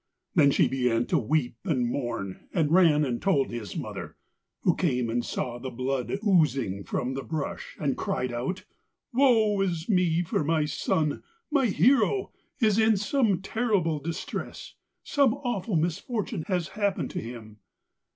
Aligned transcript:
Then 0.33 0.49
she 0.49 0.67
began 0.67 1.05
to 1.05 1.19
weep 1.19 1.57
and 1.63 1.85
mourn, 1.85 2.47
and 2.55 2.71
ran 2.71 3.05
and 3.05 3.21
told 3.21 3.51
his 3.51 3.75
mother, 3.77 4.17
who 4.61 4.73
came 4.75 5.11
and 5.11 5.23
saw 5.23 5.59
the 5.59 5.69
blood 5.69 6.11
oozing 6.27 6.83
from 6.83 7.13
the 7.13 7.21
brush, 7.21 7.77
and 7.79 7.95
cried 7.95 8.33
out: 8.33 8.65
'Woe 9.13 9.61
is 9.61 9.87
me, 9.87 10.23
for 10.23 10.43
my 10.43 10.65
son, 10.65 11.21
my 11.51 11.67
hero, 11.67 12.31
is 12.59 12.79
in 12.79 12.97
some 12.97 13.43
terrible 13.43 13.99
distress; 13.99 14.73
some 15.03 15.35
awful 15.35 15.75
misfortune 15.75 16.45
has 16.47 16.69
happened 16.69 17.11
to 17.11 17.21
him.' 17.21 17.59